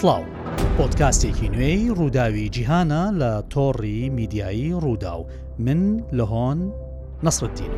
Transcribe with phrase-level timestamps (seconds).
[0.00, 0.24] سلااو
[0.78, 5.26] پۆتکاستێکی نوێی ڕووداوی جیهانە لە تۆڕی میدیایی ڕوودا و
[5.64, 5.80] من
[6.18, 6.58] لە هۆن
[7.26, 7.72] نسرین.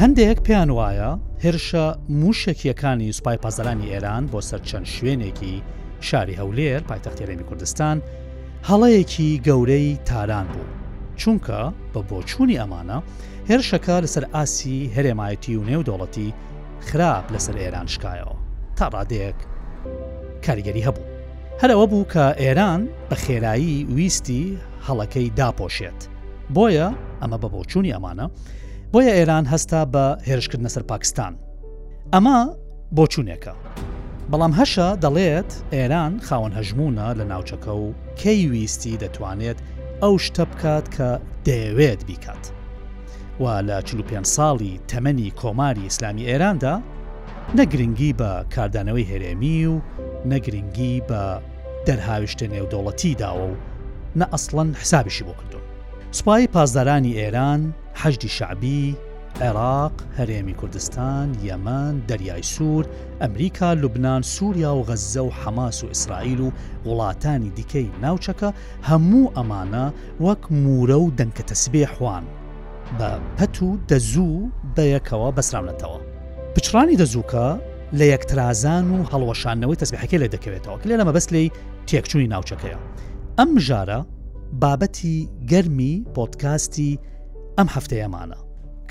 [0.00, 1.10] هەندێک پێیان وایە
[1.44, 1.84] هێرشە
[2.20, 5.54] موشکیەکانی سوپای پازەرانی ئێران بۆ سەر چەند شوێنێکی
[6.08, 7.96] شاری هەولێر پایتەختێرەمی کوردستان
[8.68, 10.68] هەڵەیەکی گەورەی تاران بوو.
[11.20, 11.60] چونکە
[11.94, 12.98] بە بۆچووی ئەمانە
[13.50, 16.28] هێرشەکە لەسەر ئاسی هەرێمایەتی و نێودوڵەتی
[16.88, 18.41] خراپ لەسەر ئێران شکایەوە.
[18.82, 19.36] تا ڕادەیەک
[20.46, 21.04] کاریگەری هەبوو
[21.62, 26.00] هەرەوە بوو کە ئێران بە خێرایی ویستی هەڵەکەی داپۆشێت
[26.56, 26.88] بۆیە
[27.22, 28.26] ئەمە بە بۆچوونی ئەمانە
[28.92, 31.32] بۆیە ئێران هەستا بە هێرشکردنە سەر پاکستان
[32.14, 32.38] ئەمە
[32.96, 33.54] بۆچوونێکە
[34.30, 37.84] بەڵام هەشە دەڵێت ئێران خاوەن هەژمونە لە ناوچەکە و
[38.20, 39.58] کەیویستی دەتوانێت
[40.02, 41.08] ئەو شتە بکات کە
[41.46, 42.44] دەیەوێت بیکات.
[43.42, 46.74] و لە 45 ساڵی تەمەنی کۆماری ئیسلامی ئێراندا
[47.56, 49.74] نەگرنگی بە کاردانەوەی هەرێمی و
[50.32, 51.22] نەگرنگی بە
[51.86, 53.58] دەرهاویشتە نێودەوڵەتی داوە و
[54.18, 55.58] نە ئەسڵەن حسابیشی بۆ کردو
[56.18, 57.62] سوپای پازدارانی ئێران
[58.00, 58.84] حەجدی شعبی
[59.40, 62.84] عێراق هەرێمی کوردستان یەمەن دەریای سوور
[63.20, 66.50] ئەمریکا لوبناان سووریا و غەزە و حەماس و ئیسرائیل و
[66.86, 68.50] وڵاتانی دیکەی ناوچەکە
[68.90, 69.86] هەموو ئەمانە
[70.26, 72.24] وەک مورە و دەنکە تەسبێ حوان
[72.98, 76.11] بە پەت و دەزوو بە یەکەوە بەسرامنەتەوە
[76.56, 77.46] پچڕانی دەزووکە
[77.98, 81.48] لە یەکترازان و هەڵەشانەوەی تەسبحەکە لێ دەکەوێتەوە کلێ لەمە بەس لی
[81.88, 82.78] تێکچووی ناوچەکەیە
[83.38, 84.00] ئەم ژارە
[84.62, 85.18] بابەتی
[85.50, 86.92] گەرمی پۆتکاستی
[87.58, 88.38] ئەم هەفتەیەمانە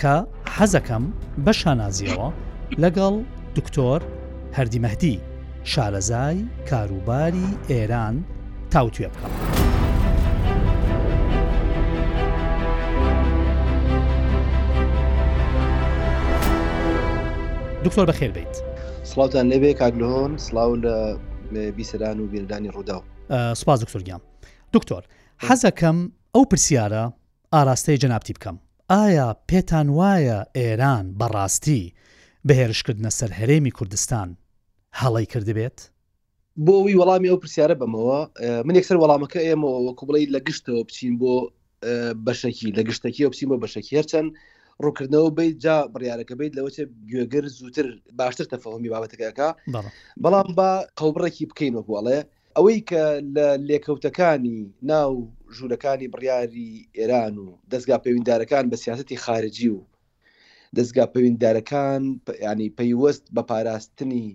[0.01, 0.15] کە
[0.55, 1.03] حەزەکەم
[1.45, 2.27] بە شانازیەوە
[2.83, 3.13] لەگەڵ
[3.57, 3.99] دکتۆر
[4.57, 5.17] هەردی مەهدی
[5.71, 6.37] شارەزای
[6.69, 8.15] کاروباری ئێران
[8.73, 9.50] تاوتێ بکەم.
[17.85, 18.55] دکتۆر بەخێر بیت
[19.11, 20.75] سلااوان لەبێ کاگلۆن سلااو
[21.53, 22.97] لە بیسەران و بێردانی ڕوودا
[23.61, 24.21] سپاز دکتۆرگیان
[24.73, 25.03] دکتۆر
[25.47, 25.97] حەزەکەم
[26.35, 27.03] ئەو پرسیارە
[27.53, 28.57] ئاراستەی جەنابتی بکەم
[28.91, 31.83] ئایا پێتان وایە ئێران بەڕاستی
[32.47, 34.29] بەهێرشکردنە سەر هەرێمی کوردستان
[34.99, 35.79] هەڵی کردبێت
[36.65, 38.19] بۆ ئەوی وەڵامی ئەو پرسیارە بمەوە
[38.65, 41.33] من یەکسەر وەڵامەکە ئێمە وەکو بڵی لە گشتەوە بچین بۆ
[42.25, 44.29] بەشکی لە گشتەکی بچین بۆ بەشکی هەرچەند
[44.85, 47.87] ڕووکردنەوە بیت جا بڕیارەکە بیت لەوە چێ گوێگر زووتر
[48.19, 49.47] باشتر تەفەهمی بابەتەکەەکە
[50.23, 50.69] بەڵام بە
[50.99, 52.19] قەوبڕێکی بکەینەوە بڵێ
[52.57, 53.03] ئەوەی کە
[53.37, 54.59] لە لێکەوتەکانی
[54.91, 55.11] ناو
[55.55, 59.79] ژوورەکانی بڕیاری ئێران و دەستگا پەیویندارەکان بە سیاستی خارجی و
[60.77, 62.01] دەستگا پەیویندارەکان
[62.45, 64.27] ینی پەیوەست بە پاراستنی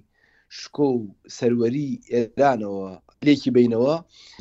[0.58, 1.02] شکۆ و
[1.38, 2.88] سەروەری ئێرانەوە
[3.26, 3.94] لێکی بینەوە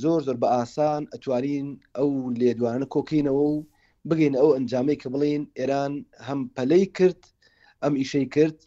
[0.03, 3.57] زۆر زۆر بە ئاسان ئەتوانین ئەو لێدوانە کۆکەینەوە و
[4.09, 5.93] بگەین ئەو ئەنجامەی کە بڵین ئێران
[6.27, 7.21] هەم پەلەی کرد
[7.83, 8.57] ئەم ئیشەی کرد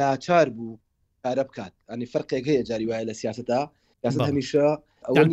[0.00, 0.78] ناچار بوو
[1.24, 3.60] کارە بکات ئەنی فەرقێک هەیە جاری وایە لە سیاستدا
[4.04, 4.66] یاست هەمیشە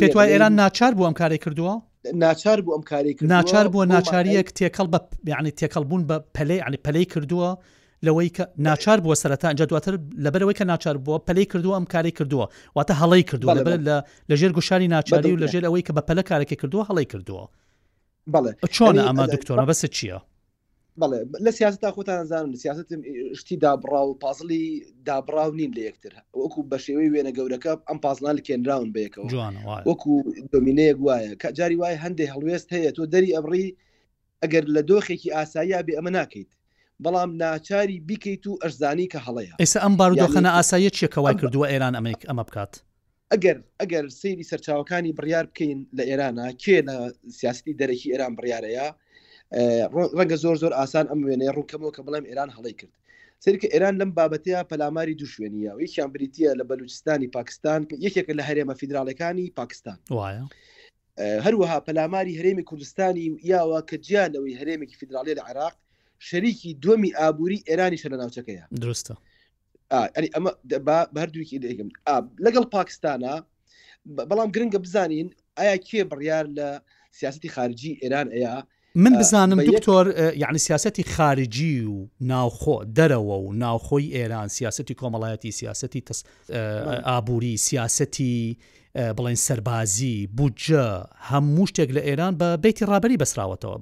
[0.02, 1.74] پێت وای ئێران ناچار بوو ئەم کاری کردووە
[2.24, 6.78] ناچار بوو ئەم کاری ناچار بووە ناچاریەک تێکەڵ بە بیانی تێکەڵ بوون بە پەلەی عنی
[6.86, 7.50] پەلەی کردووە
[8.06, 9.94] لەوەی کە ناچار بووە سەرەتا ئەنج دواتر
[10.24, 12.46] لەبەرەوەی کە ناچار بووە پەلەی کردووە ئەم کاری کردووە
[12.78, 13.78] واتە هەڵی کردووە لەبەر
[14.30, 17.44] لەژێر گوشاری ناچاری و لەژێر ئەوەی کە بە پەلە کارێکی کردووە هەڵی کردووە
[18.34, 20.18] بەڵێ چۆنە ئەمە دکتۆرە بەسە چییە؟
[21.00, 22.88] بەڵێ لە سیاست خۆتانزانم سیاست
[23.40, 24.66] شتی دابرا و پازڵی
[25.06, 26.12] دابراو نین لە یەکتر
[26.42, 29.26] وەکو بە شێوەی وێنە گەورەکە ئەم پازلان کێنراون بەیەکەوە
[29.88, 30.12] وەکو
[30.52, 33.66] دۆمینەیەک وایە کە جاری وای هەندێک هەڵوێست هەیە تۆ دەری ئەبڕی
[34.42, 36.50] ئەگەر لە دۆخێکی ئاساییە بێ ئەمە ناکەیت
[37.04, 42.20] بەڵام ناچاری بیکەیت و ئەرزانی کە هەڵەیە ئێستا ئەم بارودۆخەنە ئاسایە چیەکەوای کردووە ئێران ئەمێک
[42.28, 42.72] ئەمە بکات
[43.32, 46.94] ئەگەر ئەگەر سەیری سەرچاوەکانی بڕیار بکەین لە ئێرانە کێ لە
[47.38, 48.86] سیاستی دەرەکی ئێران بڕیارەیە
[50.18, 52.92] ڕەنگە زۆر زۆر ئاسان ئەم وێنێ ڕووکەمەوە کە بڵام ئێران هەڵی کرد
[53.44, 58.42] سەرکە ئێران لەم بابەتەیە پەلاماری دوو شوێنیە و یەکیان بریتە لە بەلوچستانی پاکستان یەکێکە لە
[58.48, 60.44] هەرێمە فیدراالەکانی پاکستان وایە
[61.44, 65.74] هەروەها پەلاماری هەرێمی کوردستانی یاوە کە جیانەوەی هەرێمێکی فیدراالی لە عراق
[66.28, 69.14] شەریکی دومی ئابووری ئێرانی شە لە ناوچەکەیە درستە
[70.14, 70.50] ئەنی ئەمە
[71.16, 71.88] بەردووکی دەگەم
[72.46, 73.34] لەگەڵ پاکستانە
[74.30, 75.28] بەڵام گرنگە بزانین
[75.58, 76.68] ئایا کێ بڕیار لە
[77.18, 78.56] سیاستی خارجی ئێران ئەیە
[79.02, 80.06] من بزانم دکتۆر
[80.42, 81.94] یعنی سیاستی خارجی و
[82.32, 86.02] ناوخۆ دەرەوە و ناوخۆی ئێران سیاستی کۆمەڵایەتی سیاستی
[87.08, 88.58] ئابووری سیاستی
[89.16, 90.84] بڵێن سربازی بودجە
[91.30, 93.76] هەموو شتێک لە ئێران بە بیتی ڕابری بەسراوەتەوە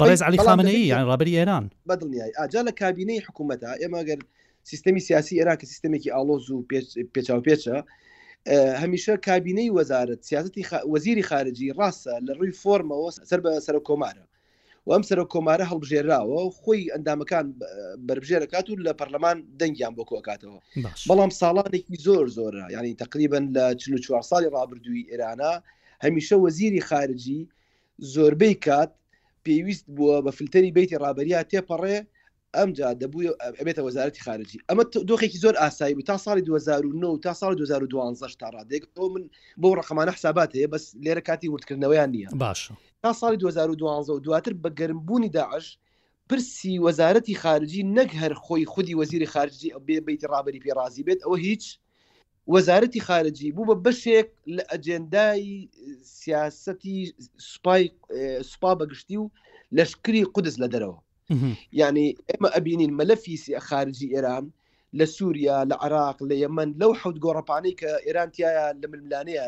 [0.00, 4.18] بەڕێز علی خامنەی یان ڕابری ئێران بەدڵنیای ئاجا لە کابینەی حکوومەتە ئێمەگەر
[4.68, 6.66] سیستمی سیاسی عێراکە سیستمێکی ئالۆز و
[7.14, 7.76] پێچاوپێچە
[8.82, 10.64] هەمیشە کابینەی وەزارت سیاستی
[10.94, 14.24] وەزیری خارجی ڕاستە لە ڕووی فۆرمەوە سەر بە سەر کۆمارە
[14.86, 17.46] و ئەم سەر کۆمارە هەڵبژێراوە خۆی ئەندامەکان
[18.06, 20.58] بربژێرەکات و لە پەرلەمان دەنگیان بۆ کۆکاتەوە
[21.08, 25.52] بەڵام ساڵانێکی زۆر زۆرە ینی تقریبن لە 44 ساڵی ڕابردووی ئێرانە
[26.04, 27.40] هەمیشە وەزیری خارجی
[28.14, 28.90] زۆربەی کات
[29.44, 31.98] پێویست بووە بە فلتەری بیتی ڕابریە تێپەڕێ
[32.58, 37.56] ئەمجا دەبوو ئەبێتە وەزارەتی خارجی ئەمە دۆخێکی زۆر ئاسایی بوو تا ساڵی 2009 تا ساڵی
[37.60, 39.24] 2012 تا ڕادێک بۆ من
[39.60, 42.60] بۆ ڕقمانە حسابات هەیە بەس لێرە کاتی وردکردنەوەیان نییە باش
[43.02, 45.66] تا ساڵی 2012 و دواتر بە گەرمبوونی داعش
[46.28, 49.68] پرسی وەزارەتی خارجی نەک هەر خۆی خودی وەزیری خارجی
[50.06, 51.64] بیت ڕابری پێڕازی بێت ئەوە هیچ
[52.54, 55.46] وەزارەتی خارجی بوو بە بەشێک لە ئەجێندای
[56.20, 56.96] سیاستی
[58.50, 59.30] سوپا بەگشتی و
[59.76, 60.98] لەشکری قودس لە دەرەوە
[61.80, 64.44] یعنی ئێمە ئەبینین مەلەفیسی خارجی ئێران
[65.00, 69.44] لە سووریا لە عراق لە یەمن لەو حوت گۆڕپانی کە ئێرانتیایە لە ململانەیە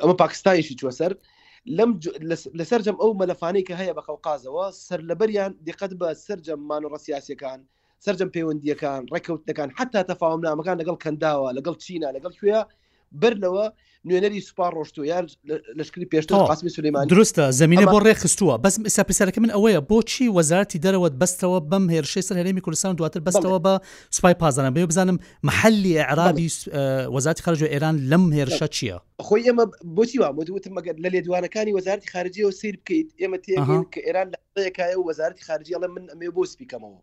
[0.00, 1.12] ئەمە پاکستانیشی چوەسەر
[2.58, 6.90] لە سرجەم ئەو مەلەفانەی کە هەیە بە خەوقازەوە سەر لەبەریان دیقەت بە سرجەم مان و
[6.94, 7.60] ڕسیاسەکان
[8.04, 12.60] سرجەم پەیوەندیەکان ڕێککەوتەکان حتا تەفاوم نامەکان لەگەڵ کەنداوە لەگەڵ چینە لەگەڵ کوێە
[13.20, 13.64] بر لەوە
[14.08, 15.26] نوێنەری سوپار ڕۆشتو یان
[15.78, 20.78] لەشکی پێشتر قاسمی سلمان درستە زمینە بۆ ڕێخستووە بەس ئسا پرسیارەکە من ئەوەیە بۆچی وەزارتی
[20.84, 23.72] دەرەوەت بەستەوە بەم هێرشەی سەر هەرێمی کوردستان دواتر بەستەوە بە
[24.16, 25.16] سوپای پازانە بێ بزانم
[25.48, 26.48] محلی عراوی
[27.16, 29.64] وەزارتی خارج ئێران لەم هێرشە چییە خۆی ئێمە
[29.96, 34.28] بۆچی وامەوتتم مەگەر لە لێدوانەکانی وەزارتی خارجیەوە سیر بکەیت ئێمە تێگەین کە ئێران
[34.64, 37.00] لەەکایە و وەزارتی خارجیە لە من ئەمێ بۆ سپیکەمەوە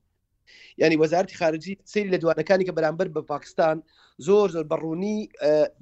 [0.83, 3.77] ینی وەزارتی خارجی سری لە دوانەکانی کە بەرامبەر بە پاکستان
[4.27, 5.17] زۆر زۆر بەڕوونی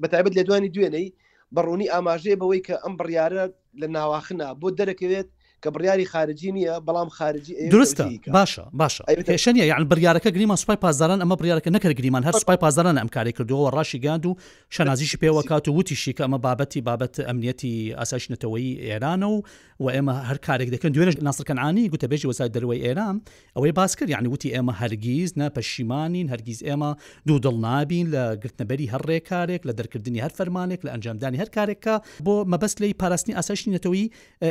[0.01, 1.13] بەتایبەت لە دوانی دوێنەی
[1.55, 3.27] بەڕوونی ئاماژێ بەوەی کە ئەم بڕیاە
[3.81, 5.29] لە ناواخنا بۆ دەرەکەوێت
[5.65, 8.05] کە بڕیاری خارجی نییە بەڵام خارجی درستە
[8.35, 12.97] باشە باشە پێشنیە یان بریارەکە گریمان سوپای پازاران ئەمە بریارەکە نەکرد گریمان هەر سوپای پازاران
[12.97, 14.35] ئەم کاری کردوەوە ڕاشی گاند و
[14.75, 19.41] شەنازیشی پێوەکات و وتیشی کە ئەمە بابەتی بابەت ئەمنیەتی ئاساشنەتەوەی ئێرانە و
[19.79, 23.15] و ئێمە هەر کارێک دەکەن دوێنش ناسرکەنانی گوتەبێژی وەسای دەروی ئێران
[23.57, 26.91] ئەوەی باس کرد یعنی وتی ئێمە هەرگیز نە پەشیمانین هەرگیز ئێمە
[27.27, 31.95] دوو دڵ نابین لە گرتنەبەری هەر ڕێکارێک لە دەرکردنی هەر فەرمانێک لە ئەنجامدانی هەر کارێکە
[32.25, 34.05] بۆ مەبەست لی پاراستنی ئاساشنەتەوەی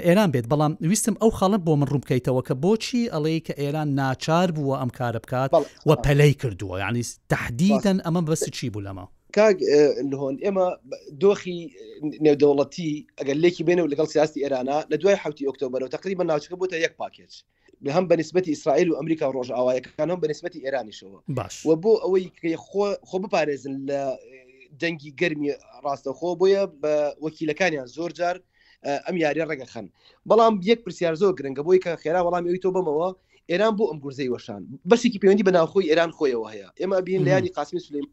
[0.07, 3.89] ئێران بێت بەڵام وی ویستم ئەو خەڵە بۆ من ڕووبکەیتەوە کە بۆچی ئەڵەیە کە ئێران
[4.01, 5.51] ناچار بووە ئەم کارە بکات
[5.89, 7.03] و پەلەی کردووە ینی
[7.33, 9.05] تهدیدەن ئەمە بەسی چی بوو لەمە
[9.37, 9.57] کاگ
[10.11, 10.67] لەهۆن ئێمە
[11.25, 11.61] دۆخی
[12.25, 16.77] نێودەوڵەتی ئەگەر لێکی بێنە و لەگەڵ سیاستی ئێرانە لە دوای حوتی ئۆکتۆبرەوە تقریبا ناوچەکە بۆتە
[16.85, 17.33] یەک پاکێت
[17.97, 21.19] هەم بە نسبەتی ئیسرائیل و ئەمریکا ڕۆژ ئاوایەکان هەم بە نسبەتی ئێرانیشەوە
[21.67, 22.27] و بۆ ئەوەی
[23.09, 24.01] خۆ بپارێزن لە
[24.81, 25.51] دەنگی گەرمی
[25.85, 26.95] ڕاستەخۆ بۆیە بە
[27.25, 28.37] وەکیلەکانیان زۆر جار
[28.85, 29.87] ئەم یاری ڕگەخەن
[30.29, 33.09] بەڵام یەک پرسیار زۆر گرنگگە بۆی کە خێرا وەڵام ئەوی تۆ بمەوە
[33.51, 37.81] ئێران بۆ ئەم گورزەی وەشان بەسێکی پەیوەندی بەناوخۆی ئێران خۆیەوە هەیە ئێمە بین لایانی قاسمی
[37.87, 38.07] سلیم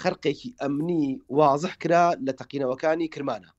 [0.00, 1.04] خرقێکی ئەمنی
[1.38, 3.50] واضح کرا لە تەقینەوەکانی کرمانە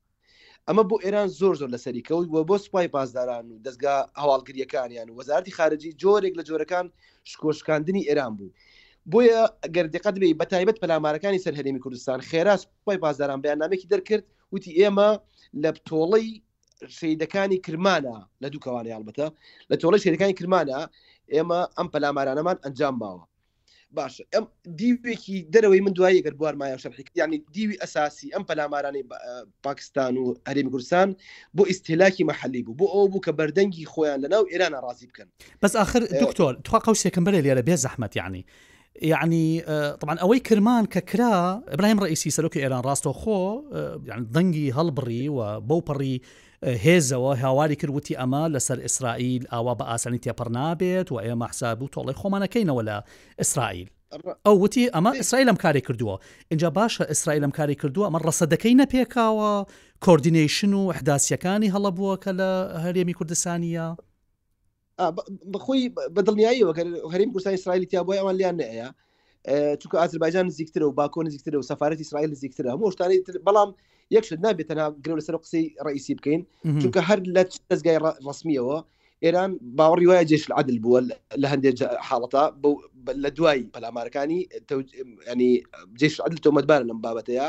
[0.68, 5.52] ئەمە بۆ ئێران زۆر زۆر لەسەریکەوت وە بۆ سوپای پاسداران و دەستگا هەواڵگریەکانیان و وەزارتی
[5.58, 6.86] خارجی جۆرێک لە جۆرەکان
[7.30, 8.50] شکۆشکاندنی ئێران بوو
[9.12, 9.42] بۆیە
[9.76, 14.24] گەردقەت بێ بەتایبەت پەلامارەکانی سەر هەرێمی کوردستان خێرا سوپای پاسداران بەیان نامێکی دەرکرد
[14.54, 15.10] وتی ئێمە
[15.64, 16.28] لە تۆڵەی
[16.98, 19.28] شیدەکانی کرمانە لە دووکەوانی هەڵبەتە
[19.70, 20.82] لە تۆڵی شیدەکانی کرمانە
[21.34, 23.26] ئێمە ئەم پەلامارانەمان ئەنجام باوە
[23.98, 24.46] باشە ئەم
[24.80, 29.04] دیوێکی دەرەوەی من دوایی گەر بوارمایە شەرحی ینی دیوی ئەساسی ئەم پەلامارانی
[29.66, 31.08] پاکستان و هەرێمی کوردستان
[31.58, 35.28] بۆ ئیسیلاکی مەحلی بوو بۆ ئەو بوو کە بەردەنگی خۆیان لەناو ئێرانە ڕازی بکەن
[35.62, 38.44] بەس آخر دکتۆر توخوا قەوشێکم بەرە لێرە بێ زەحمەت یعنی
[39.02, 39.62] یعنی
[40.00, 43.42] طبعا ئەوەی کرمان کە کرا برایم ڕئیسی سەرۆکی ئێران ڕاستۆخۆ
[44.36, 45.38] دەنگی هەڵبڕی و
[45.68, 46.16] بەو پڕی
[46.84, 51.88] هێزەوە هاواری کردوتی ئەمە لەسەر ئیسرائیل ئاوا بە ئاسانی تێپەر نابێت و ئێمە حساب و
[51.94, 52.98] تۆڵی خۆمانەکەینەوە لە
[53.42, 53.88] ئیسرائیل
[54.46, 56.16] ئەو وتی ئەمە ئیسرائیل ئەم کاری کردووە
[56.52, 59.54] اینجا باشە ئیسرائیل ئەم کاری کردووە ئەمە ڕسەدەکەی نەپێکاوە
[60.06, 62.52] کۆردینیشن و حداسیەکانی هەڵەبووە کە لە
[62.84, 63.88] هەرێمی کوردستانیە
[65.54, 65.84] بخۆی
[66.16, 66.74] بەدڵنیاییەوە
[67.14, 68.88] هەریم کوردستان اسرائیلی تیا بۆی ئەوان لیان نەیە
[69.82, 73.70] چونکە ئازربایجان زیکترە و باکۆن زیکترە و سەفاەتی اسرائیل زیکترە هەموو شتانی بەڵام
[74.16, 76.42] یەکشت نابێتەنا گرو لەسەر قسەی ڕئیسی بکەین
[76.82, 78.78] چونکە هەر لە دەستگای ڕسمیەوە
[79.24, 81.00] ئێران باوەڕی وایە جێش عادل بووە
[81.42, 81.78] لە هەندێک
[82.08, 82.44] حاڵەتا
[83.24, 84.40] لە دوای پەلامارەکانی
[85.32, 85.52] ینی
[86.00, 87.48] جێش عادل تۆمەتبار لەم بابەتەیە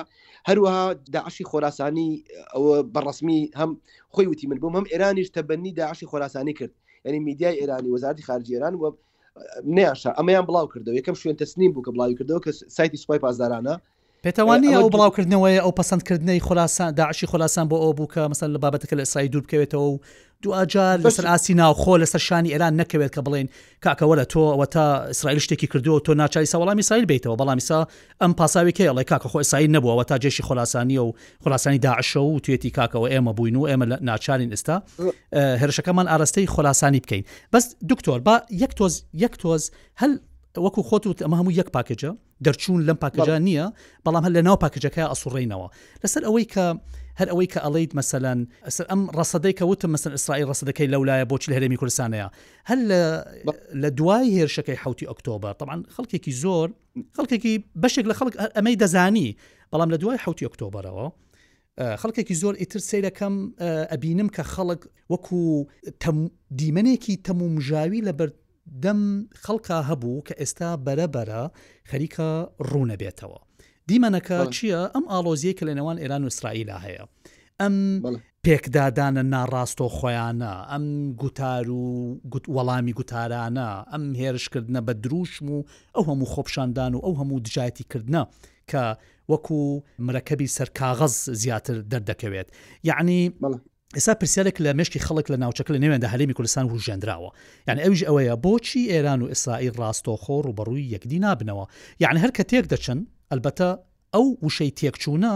[0.49, 0.83] هەروەها
[1.14, 2.09] داعشی خۆراسانی
[2.54, 3.71] ئەوە بەڕسمی هەم
[4.14, 8.54] خۆی وتی من بووم هەم ئێرانیش تەبەنی داعشی خۆراسانی کرد ینی میدیای ئێرانی وەزارتی خارجی
[8.59, 8.88] ئێران وە
[9.76, 13.75] نیاشا ئەمەیان بڵاو کردەوە یەکەم شوێن تەسنیم بوو کە بڵاوی کردەوە کە سایتی سوپای پازدارانە
[14.25, 18.95] پێتەوانی ئەو بڵاوکردنەوەی ئەو پسندکردنەی خلاصان داعشی خلاصان بۆ ئەو بوو کە مەسل لە بابەتەکە
[18.99, 19.95] لە ئسرای دوور بکەوێتەوە و
[20.42, 23.47] دوجار لەسەر ئاسی ناوخۆ لەسەر شانی ئێران نەکەوێت کە بڵێن
[23.85, 27.80] کاکەوەرە تۆ ئەوە تا اسرائیل شتێکی کردو تۆ ناچاری ساوەڵامی سایل بیتەوە بەڵامیسا
[28.23, 31.12] ئەم پاساویکە ئەڵی کاکە خۆی سایل نەبووەوە تا جێشی خلاسانی و
[31.44, 34.82] خلاسانی داعشە و توێتی کاکەوە ئێمە بووین و ئێمە ناچارین ئستا
[35.61, 38.94] هێرشەکەمان ئاراستەی خلاسانی بکەین بەس دکتۆر با یەک تۆز
[39.25, 39.62] یەک تۆز
[40.02, 40.12] هەل
[40.64, 42.12] وەکو خۆت و ئەمە هەموو یەک پاکجە
[42.44, 43.66] دەرچوون لەم پاکەجان نییە
[44.04, 45.68] بەڵام هەل لە ناو پاکجەکە ئەسوڕینەوە
[46.04, 46.64] لەسەر ئەوەی کە
[47.20, 51.42] هەر ئەوەی کە ئەڵیت مەسەلەن ئەسەر ئەم ڕسەدەی کە وتم مەسن ئیسرائیل ڕسەدەکەی لەولایە بۆچ
[51.50, 52.28] لە هەرێمی کوردستانەیە
[52.68, 52.78] هەر
[53.82, 56.68] لە دوای هێرشەکەی حوتی ئۆکتۆبر طبعا خەڵکێکی زۆر
[57.16, 59.28] خەڵکێکی بەشێک لە خەڵک ئەمەی دەزانی
[59.72, 61.06] بەڵام لە دوای حوتی ئۆکتۆبرەوە
[62.00, 63.34] خەڵکێکی زۆر ئیتر سیرەکەم
[63.92, 65.42] ئەبینم کە خەڵک وەکو
[66.60, 68.30] دیمەنێکی تەمومژاوی لە بەر
[68.84, 69.00] دەم
[69.44, 71.42] خەڵکە هەبوو کە ئێستا بەرەبەرە
[71.90, 72.28] خەریکە
[72.70, 73.40] ڕوونە بێتەوە
[73.90, 77.04] دیمەنەکە چییە ئەم ئالۆزیە کە لە نێوان ئێران و اسرائیلا هەیە
[77.61, 77.75] ئەم
[78.47, 80.85] پێکدادانە ناڕاستۆ خۆیانە ئەم
[81.20, 81.85] گوتار و
[82.56, 85.59] وەڵامی گوتارانە ئەم هێرشکردنە بە دروشم و
[85.97, 88.23] ئەو هەموو خۆپشاندان و ئەو هەموو دژایەتیکردە
[88.70, 88.82] کە
[89.30, 89.61] وەکو
[90.09, 92.49] مرەکەبی سەرکاغەز زیاتر دەردەکەوێت
[92.88, 93.20] یعنی
[93.97, 97.30] ئێستا پرسیارێک لە مشکی خەڵک لە ناوچەکە لە نێوێندا هەرێمی کوردستان هوژێنراوە
[97.68, 101.64] یعنی ئەوش ئەوەیە بۆچی ئێران و ئیسرائیل ڕاستۆخۆ ڕوبەڕووی یەکدی نابنەوە
[102.02, 102.99] یعنی هەر کە تێک دەچن
[103.34, 103.68] ئەلبەتە
[104.14, 105.32] ئەو وشەی تێکچوونە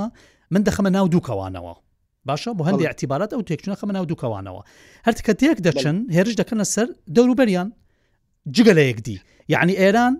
[0.54, 1.74] من دەخەمە ناو دووکەوانەوە
[2.28, 4.62] باشە بۆ هەندی اعتیبارات ئەو تێکچونە خەمە ناو دووکەوانەوە
[5.06, 7.68] هەر کە تێک دەچن هێرش دەکەنە سەر دەوروبەریان
[8.56, 9.16] جگە لە یەکدی
[9.54, 10.14] یعنی ئێران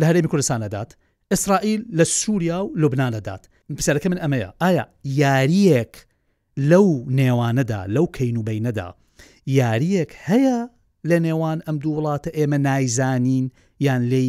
[0.00, 0.90] لە هەرێمی کوردستانەدات
[1.32, 3.42] ئیسرائیل لە سووریا و لوبناەدات
[3.76, 4.84] پرسیارەکە من ئەمەیە ئایا
[5.20, 5.92] یاریەک
[6.70, 8.88] لەو نێوانەدا لەو کەینوبینەدا
[9.58, 10.58] یاریەک هەیە
[11.08, 13.46] لە نێوان ئەم دوو وڵاتە ئێمە نایزانین
[13.86, 14.28] یان لی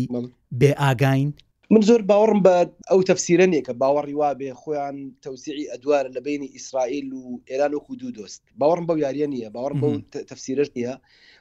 [0.60, 1.30] بێ ئاگین
[1.72, 2.56] من زۆر باوەڕم بە
[2.92, 7.94] ئەو تەفسیرە نیەکە باوەڕی وا بێ خۆیان تەوسعی ئەدوار لە بینی ئیسرائیل و ئێران وەکو
[8.00, 9.90] دوو دۆست باوەڕم بەو یاریە نیە باوەڕم بە
[10.30, 10.94] تەفسیرش نیە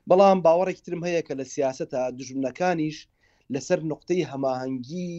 [0.08, 2.96] بەڵام باوەڕێکی ترم هەیە کە لە سیاستە دژمنەکانیش
[3.52, 5.12] لەسەر نقطەی هەماهەنگی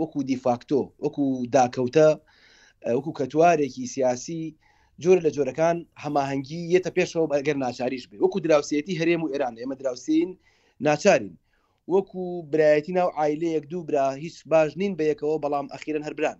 [0.00, 2.08] وەکو دیفاکتۆ وەکو داکەوتە
[2.96, 4.42] وەکو کەتوارێکی سیاسی
[5.02, 9.74] جۆرە لە جۆرەکان هەماهەنگی یەتە پێشەوە بەگەر ناچاریش بێ وەکو دراوسەتی هەرێم و ئێران ئێمە
[9.80, 10.30] دراوسین
[10.86, 11.34] ناچارین
[11.94, 16.38] وەکو برایەتی ناو عیلەیەک دوو برا هیچ باش نین بە یەکەوە بەڵام ئەخیرن هەربران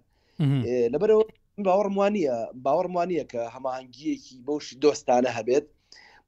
[0.92, 1.24] لەبەرەوە
[1.66, 5.64] باوەڕمانە باوەڕمانە کە هەماهنگگیەکی بەوشی دۆستانە هەبێت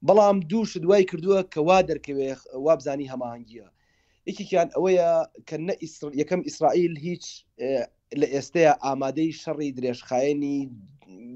[0.07, 2.29] بەڵام دووش دوای کردووە کەوا دەرکەوێ
[2.65, 3.67] وابزانی هەماهنگگیە
[4.29, 5.09] یکیان ئەوەیە
[5.47, 5.55] کە
[6.21, 7.25] یەکەم ئیسرائیل هیچ
[8.19, 10.57] لە ئێستەیە ئامادەی شەڕی درێژخایەنی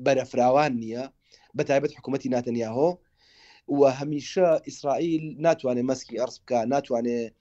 [0.06, 1.04] بەرەفراوان نییە
[1.58, 2.90] بە تایبەت حکوومەتتی ناتەنیاهۆ
[3.78, 7.32] و هەمیشە ئیسرائیل ناتوانێت مەسکی ئەرز بکە ناتوانێت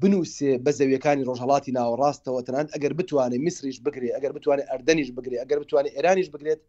[0.00, 5.58] بنووسێ بە زەویەکانی ڕۆژهڵاتی ناوەڕاستەوە تەنان ئەگەر بتوانێت میسریش بگرێت ئەگەر بتوانێت ئەردەنیش بگرێت ئەگەر
[5.62, 6.60] بتوانێت ئێرانیش بگرێت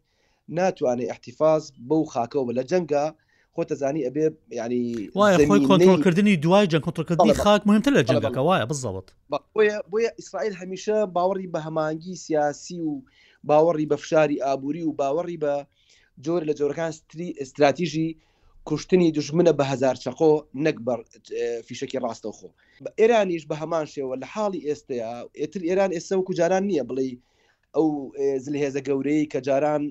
[0.57, 3.03] ناتوانێت احتیفاز بەو خاکەوە لە جەنگە
[3.55, 4.25] خۆتەزانی ئەبێ
[4.59, 4.83] ینی
[5.49, 9.07] خۆی کۆنتۆلکردنی دوای جەنگ کۆنتۆلکردنی خاک مهمتر لە جەنگەکە وایە بزەوت
[9.91, 12.93] بۆیە ئیسرائیل هەمیشە باوەڕی بە هەمانگی سیاسی و
[13.49, 15.53] باوەڕی بە فشاری ئابووری و باوەڕی بە
[16.25, 16.91] جۆر لە جۆرەکان
[17.43, 18.09] استراتیژی
[18.65, 20.31] کوشتنی دژمنە بە هزار چقۆ
[20.65, 20.93] نەک بە
[21.67, 22.47] فیشکی ڕاستە خۆ
[22.99, 27.07] ئێرانیش بە هەمان شێوە لە حاڵی ئێستەیە ئێتر ئێران ئێستا وکو جاران نییە بڵێ
[27.75, 27.87] ئەو
[28.45, 29.83] زلهێزە گەورەی کە جاران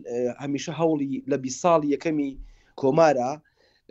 [0.43, 2.31] هەمیشه هەوڵی لە بی ساڵ یەکەمی
[2.81, 3.31] کۆمارە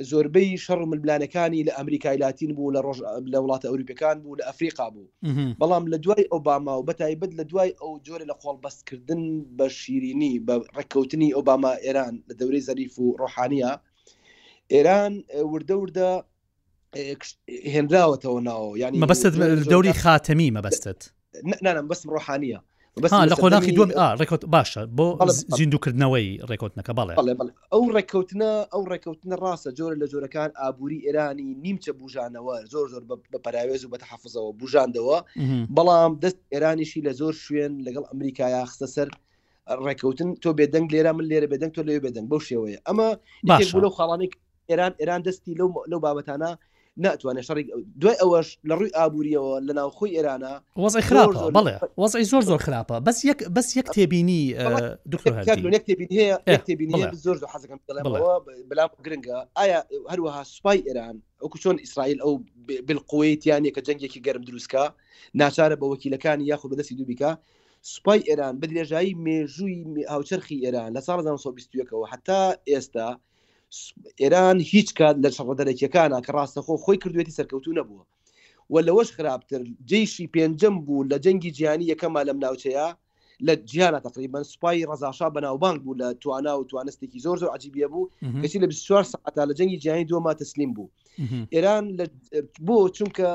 [0.10, 2.98] زۆربەی شەڕ ملبلانەکانی لە ئەمریکای لاتین بوو لە ڕۆژ
[3.34, 5.08] لە وڵاتە ئەوروپەکان بوو لە ئەفریقا بوو
[5.60, 9.22] بەڵام لە دوای ئۆباما و بەتایبەت لە دوای ئەو جۆرە لە خۆڵبەستکردن
[9.58, 13.72] بە شیرینی بە ڕێککەوتنی ئۆباما ئێران لە دەورەی زەریف و ڕۆحانیە
[14.76, 15.14] ئێران
[15.52, 16.10] وردە وردە
[17.74, 19.24] هێنراوەتەوە ناوە ینی مەبەست
[19.74, 21.00] دەوری خاتەمی مەبەستت
[21.66, 22.60] نانم بەسم ڕحانیە
[23.32, 25.08] لە خۆناخی دوم ڕێکوت باشە بۆ
[25.60, 27.14] زیندوکردنەوەی ڕێکوتنەکە بەڵێ
[27.74, 33.38] ئەو ڕێککەوتنە ئەو ڕێککەوتنە ڕاستە جۆرە لە جۆرەکان ئابووری ئێرانی نیمچە بژانەوە زۆر زۆر بە
[33.46, 35.18] پراوێز و بەتەحافزەوە بژاندەوە
[35.76, 39.10] بەڵام دەست ئێرانیشی لە زۆر شوێن لەگەڵ ئەمریکایە خستە سەر
[39.86, 43.08] ڕێککەوتن تۆ بێدەنگ لێرە من لێرە بێدەنگ تۆ لێ بێدەنگ بەو شێوەیە ئەمە
[43.50, 44.34] باش لەو خاڵانێک
[44.70, 46.52] ئێران ئێران دەستی لەو لەو بابەتانە
[47.04, 47.68] ناتوانێت شڕێک
[48.02, 50.54] دوای ئەوەش لە ڕووی ئابوووریەوە لە ناوخۆی ئێرانە
[50.86, 54.42] وەزای خراپە بڵێ وەزای زۆر زۆر خراپە بەس یەک بەس یەک تێبینی
[57.26, 57.80] زۆر حەزەکەم
[58.70, 59.80] بلام گرنگە ئایا
[60.12, 62.34] هەروەها سوپای ئێران ئەوکو چۆن ئیسرائیل ئەو
[62.88, 64.84] بالقویت یانێک کە جەنگێکی گەرم دروستکە
[65.40, 67.32] ناچارە بە وەکیلەکانی یاخود بەدەستی دووبیکە
[67.94, 69.82] سوپای ئێران بە درێژایی مێژووی
[70.14, 73.10] هاوچەرخی ئێران لە سال 1920ەوە حتا ئێستا
[74.22, 78.04] ئێران هیچ کات لە شەڕدەرەکیەکانە کە ڕاستەخۆ خۆی کردوێتی سەرکەوتو نەبووە
[78.74, 82.88] و لەوەش خراپتر جیشی پێنجم بوو لە جەنگی جیهانی یەکەمە لەم ناوچەیە
[83.48, 88.10] لە جیانە تقریبان سوپای ڕزاشا بەناوبانگ بوو لە توانا و توانستێکی زۆر زۆر عجیبە بوو
[88.42, 90.90] کەسی لە 24 ساعتا لە جەنگی جیهانی دووەما تەسلیم بوو
[91.56, 91.86] ئێران
[92.68, 93.28] بۆ چونکە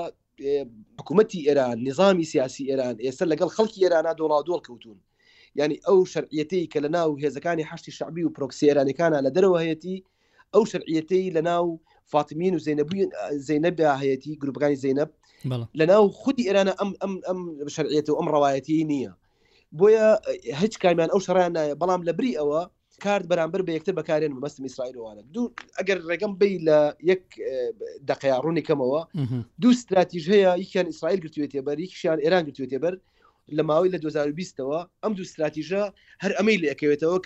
[1.00, 4.98] حکوومەتتی ئێران نظامی سیاسی ئێران ئێستا لەگەڵ خەڵکی ئێرانە دۆڵا دۆڵ کەوتون
[5.60, 9.96] ینی ئەو شەرعەتی کە لە ناو هێزەکانی هەشتی شعبی و پرۆکسێرانەکانە لە دەرەوەهەتی
[10.54, 11.64] ئەو شرعەتەی لە ناو
[12.12, 13.10] فاتمین و زینەبووین
[13.48, 15.10] زینەب هەیەتی گروپەکانی زینەب
[15.80, 17.40] لە ناو خودی ئێرانە ئەم ئەم ئەم
[17.76, 19.12] شرعێت و ئەم ڕواەتی نییە
[19.78, 20.08] بۆیە
[20.60, 22.62] هیچ کامیان ئەو شڕیان نایە بەڵام لە بری ئەوە
[23.04, 25.46] کارت بەرامبەر بە یەکتر بەکارێن مەستم ئیسرائیلوانە دوو
[25.78, 26.78] ئەگەر ڕێگەم بی لە
[27.10, 27.24] یەک
[28.10, 29.00] دقیاڕوونی کەمەوە
[29.60, 32.94] دوو استراتیژ هەیە یکیان ئیسرائیل گرتوێتێ بەر یکیان ئێران گرتوێتێ بەر
[33.56, 35.82] لە ماوەی لە 2020ەوە ئەم دوو استراتیژە
[36.22, 37.16] هەر ئەمەی لەکەوێتەوە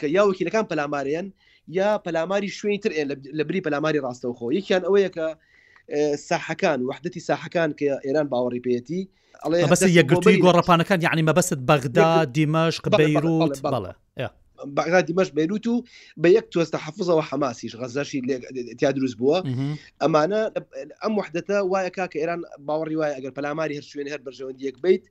[0.00, 1.26] کە یاوەکیلەکان پەلاماریان
[1.68, 2.90] یا پەلاماری شوێن تر
[3.38, 5.26] لە بری پەلاماری ڕاستەوخۆ یەکیان ئەوەیە کە
[6.28, 9.02] ساحەکان وحدەتی ساحەکان کە ئێران باوەڕی پێەتی
[9.72, 13.92] بەس یەکگرتوی گۆڕپانەکان یعنی مەبەست بەغدا دیمەشق بەیروت بەڵە
[14.76, 15.84] بەغدا دیمەش بەیروت و
[16.22, 18.20] بە یەک توەستە حەفزەوە حماسیش غەزەشی
[18.78, 19.38] تیا دروست بووە
[20.02, 20.42] ئەمانە
[21.02, 25.02] ئەم وحدەتە وایەکە کە ئێران باوەڕی وایە ئەگەر پەلاماری هەر شوێن هەر بەرژەوەندی یەک بیت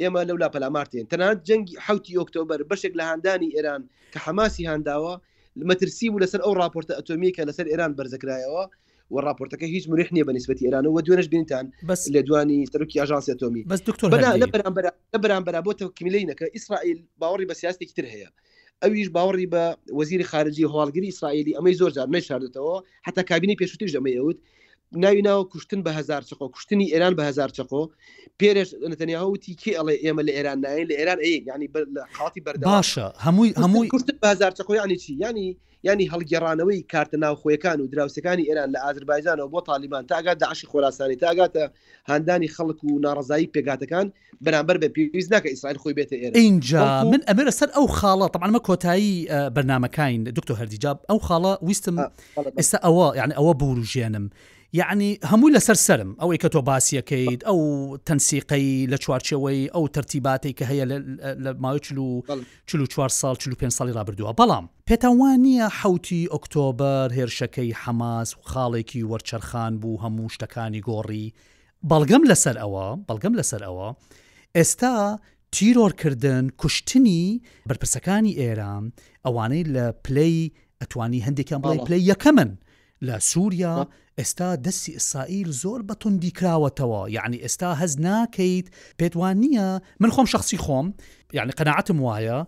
[0.00, 3.82] ئێمە لەولا پەلامارتێن تەنات جەنگی حوتی ئۆکتۆبەر بەشێک لە هاندانی ئێران
[4.12, 5.14] کە حماسی هەنداوە
[5.70, 8.62] مەترسی بوو لەسەر ئەو راپۆرتە ئەتۆمیکە لەسەر ئێران بەرزەکرایەوە
[9.12, 13.00] و راپۆرتەکە هیچ مرح نیە بە نسبەتی ئێرانە و دوێنش بینتان بەس لە دوانی سەرکی
[13.00, 14.08] ئاژانسی ئەتۆمی بەس دکتۆر
[15.14, 18.28] لە بەرامبەر بۆ تەکمیلینەکە ئیسرائیل باوەڕی بە سیاستێکی تر هەیە
[18.82, 19.64] ئەویش باوەڕی بە
[19.98, 24.38] وەزیری خارجی هەواڵگیری ئیسرائیلی ئەمەی زۆر جار نەشاردێتەوە حتا کابینی پێشوتیش دەمەیەوت
[24.92, 27.88] ناوی ناوە کوشتن بە هزار چقۆ کوشتنی ئێران بە هزار چقۆ
[28.42, 31.68] پێرش نەتەنیاوتی کی ئەڵێ ئێمە لە ئێران نایە لە ئێران ئەیە ینی
[32.16, 37.80] خاڵی بەر باشە هەمووی هەمووی کوشت بازار چقۆ ینی چی ینی ینی هەڵگەڕانەوەی کارتە ناوخۆیەکان
[37.80, 41.64] و دراوسەکانی ئێران لە ئازربایجانەوە بۆ تالیبان تاگات داعشی خۆراسانی تاگاتە
[42.10, 44.06] هەندانی خەڵک و ناڕزایی پێگاتەکان
[44.44, 48.60] بەرامبەر بە پێویست ناکە ئیسرائیل خۆی بێتە ئێرە اینجا من ئەمرە سەر ئەو خاڵە تەمانمە
[48.68, 49.14] کۆتایی
[49.56, 51.96] بەرنمەکەین دکتۆ هەردیجاب ئەو خاڵە ویستم
[52.58, 54.26] ئێستا ئەوە یعنی ئەوە بوروژێنم.
[54.72, 57.60] یعنی هەموو لەسەر سرم ئەوەی کە تۆ باسیەکەیت ئەو
[58.06, 60.84] تەنسیقی لە چوارچەوەی ئەو ترتیباتی کە هەیە
[61.44, 61.78] لە ماوە
[62.68, 68.40] چلو چوار سال چلو پێ ساڵی رابردووە بەڵام پێتەوان نیە حوتی ئۆکتۆبر هێرشەکەی حەماس و
[68.50, 71.26] خاڵێکی وەرچەرخان بوو هەموو شتەکانی گۆڕی
[71.90, 73.88] بەڵگەم لەسەر ئەوە بەڵگەم لەسەر ئەوە
[74.56, 74.94] ئێستا
[75.54, 77.24] تیرۆرکردن کوشتنی
[77.70, 78.82] بەرپرسەکانی ئێران
[79.24, 82.50] ئەوانەی لە پلەی ئەتوانی هەندێکیان بڵی پلەی یەکەمن
[83.04, 83.88] لە سووریا
[84.20, 88.66] ئێستا دەستی ئیسرائیل زۆر بەتوندی کراوەتەوە یعنی ئێستا هەز ناکەیت
[89.02, 89.68] پێتوان نییە
[90.00, 90.86] من خۆم شخصی خۆم
[91.36, 92.38] یعنی قەنەعتم وایە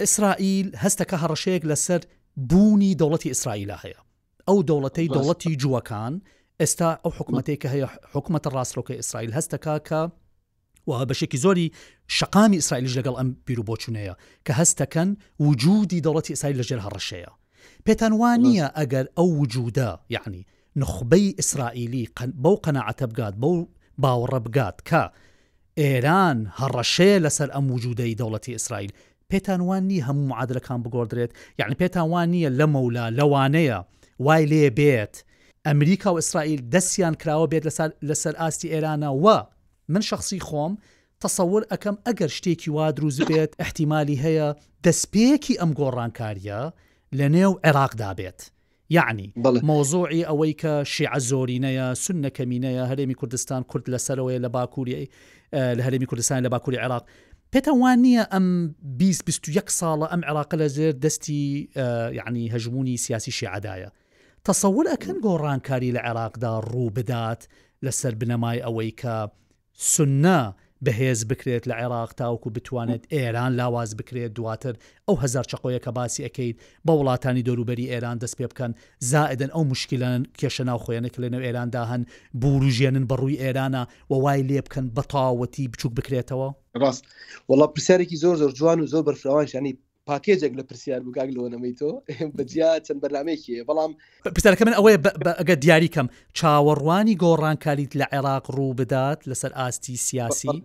[0.00, 2.00] ئیسرائیل هەستەکە هەڕەشەیەک لەسەر
[2.48, 3.98] بوونی دەوڵەتی ئیسرائیلە هەیە
[4.48, 6.14] ئەو دەوڵەتی دەوڵەتی جووەکان
[6.62, 10.00] ئێستا ئەو حکوومەتێک کە هەیە حکوومەتە ڕاستۆکە ئیسرائیل هەستەکە کە
[10.88, 11.66] و بەشێکی زۆری
[12.16, 14.14] شقامی ئیسرائیلیش لەگەڵ ئەم بیرروبۆچونەیە
[14.46, 15.08] کە هەستەکەن
[15.44, 17.30] وجودی دەوڵەتی ئیسرائیل لەژێر هەڕەشەیە
[17.88, 20.42] پێتان وان نییە ئەگەر ئەو وجودە یعنی
[20.82, 22.08] نخبەی ئیسرائیلی
[22.42, 23.56] بەو قەنەعەتە بگات بەو
[24.02, 25.02] باوەڕە بگات کە
[25.80, 28.92] ئێران هەڕەشێ لەسەر ئەم وجودەی دەوڵەتی ئیسرائیل
[29.30, 33.78] پێتان وان نی هەموو معادلەکان بگۆدرێت یعنی پێتان وان نییە لە مەولا لەوانەیە
[34.24, 35.14] وای لێ بێت
[35.68, 37.64] ئەمریکا و ئیسرائیل دەستیان کراوە بێت
[38.08, 39.38] لەسەر ئاستی ئێرانە وە
[39.92, 40.72] من شخصی خۆم
[41.22, 44.48] تەسەور ئەەکەم ئەگەر شتێکی وا دروست بێت احتیممالی هەیە
[44.86, 46.62] دەستپێکی ئەم گۆڕانکاریە
[47.18, 48.40] لە نێو عێراقدا بێت.
[48.90, 49.26] یعنی
[49.68, 55.08] مۆزۆعی ئەوەی کە شیع زۆرینەیە سون نەکەمینەیە هەرێمی کوردستان کورد لەسەرەوەی لە باکووری
[55.78, 57.04] لە هەرێمی کوردستان لە باکووری عێراق
[57.56, 58.46] پێتە وان نییە ئەم
[58.98, 61.42] 2021 ساڵە ئەم عێراق لە زێر دەستی
[62.18, 63.90] یعنی هەژمونی سیاسی شیعدایە
[64.50, 67.40] تەسەور ئەکەن گۆڕانکاری لە عێراقدا ڕوو بدات
[67.86, 69.14] لەسەر بنەمای ئەوەی کە
[69.92, 70.42] سنە
[70.84, 74.74] بەهێز بکرێت لە عێراق تاوکو بتوانێت ئێران لاواز بکرێت دواتر
[75.08, 78.72] ئەو هزار چقۆیە کە باسی ئەەکەیت بە وڵاتانی دەروبەری ئێران دەست پێ بکەن
[79.10, 82.02] زائدن ئەو مشکلان کێشە ناوخۆیانە کە لەنەو ئێراندا هەن
[82.42, 86.48] بوروژێنن بەڕووی ئێرانە و وای لێ بکەن بەتاوەتی بچووک بکرێتەوە
[86.82, 87.04] ڕاست
[87.50, 89.72] وڵا پرسیارێکی زۆر زۆر جوان و زۆر بەرفراوانشانی
[90.08, 91.90] پاکێجێک لە پرسیار بگاگ لەوەنەمەی تۆ
[92.36, 93.90] بەجیا چەند بەرنمێکی بەڵام
[94.36, 94.98] پرسیارەکە من ئەوەیە
[95.40, 96.06] ئەگە دیاریکەم
[96.38, 100.58] چاوەڕوانی گۆڕانکاریت لە عێراق ڕوو بدات لەسەر ئاستی سیاسی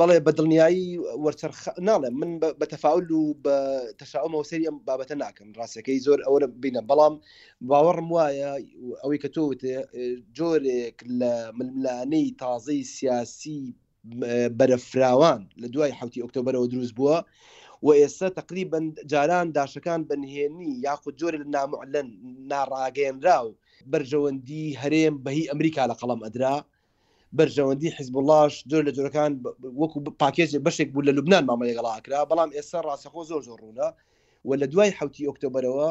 [0.00, 0.84] بەڵێ بەدڵنیایی
[1.24, 3.56] وەرچرخ ناڵێ من بە تەفاول و بە
[4.00, 7.14] تەشاومەوە سری ئەم بابەتە ناکەم ڕاستەکەی زۆر ئەوە بینە بەڵام
[7.70, 8.52] باوەڕم وایە
[9.02, 9.44] ئەوەی کە تۆ
[10.38, 13.60] جۆرێک لە ململانەی تازەی سیاسی
[14.58, 17.16] بەرەفراوان لە دوای حوتی ئۆکتۆبرەوە دروست بووە
[17.82, 18.80] و ئێستا تقریبا
[19.12, 22.08] جاران داشەکان بەنهێنی یاخود جۆری لە نامعلەن
[22.50, 23.48] ناڕاگەێنرا و
[23.92, 26.56] بەرژەوەندی هەرێم بەهی ئەمریکا لە قەڵم ئەدرا
[27.38, 29.32] بەرژەوەندی حیزبڵاش جۆر لە جۆرەکان
[29.80, 33.88] وەکو پاکێژ بەشێک بوو لە لوبناان مامەڵێگەڵاکرا بەڵام ئێستا ڕاستەخۆ زۆر زۆر ڕوونە
[34.46, 35.90] و لە دوای حوتی ئۆکتۆبرەوە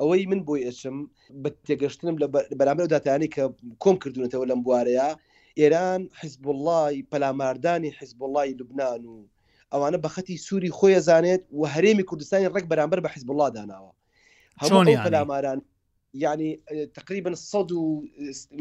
[0.00, 0.96] ئەوەی من بۆی ئەچم
[1.42, 2.26] بە تێگەشتنم لە
[2.58, 3.42] بەرامبەر داتانی کە
[3.84, 5.08] کۆم کردوونەتەوە لەم بوارەیە
[5.60, 9.14] ئێران حزب اللهی پەلاماردانی حزب اللهی لوبناان و
[9.74, 13.92] ئەوانە بە خەتی سووری خۆی زانێت و هەرێمی کوردستانی ڕێک بەرامبەر بە حیزب الله داناوە
[14.62, 15.60] هەموو پەلاماران
[16.24, 16.48] یعنی
[16.98, 17.30] تقریبا